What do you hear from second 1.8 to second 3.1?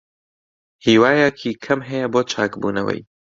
هەیە بۆ چاکبوونەوەی.